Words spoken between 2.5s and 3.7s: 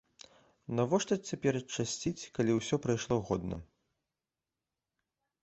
ўсё прайшло годна?